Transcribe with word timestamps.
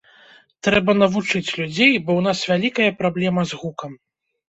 Трэба 0.67 0.95
навучыць 1.01 1.55
людзей, 1.59 1.93
бо 2.05 2.11
ў 2.19 2.21
нас 2.31 2.43
вялікая 2.55 2.91
праблема 3.05 3.41
з 3.55 3.65
гукам. 3.65 3.91